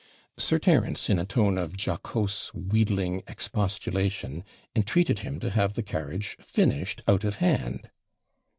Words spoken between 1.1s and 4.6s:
in a tone of jocose, wheedling expostulation,